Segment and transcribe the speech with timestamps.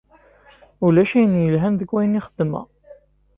[0.85, 2.65] Ulac ayen ilhan deg wayen i xedmeɣ.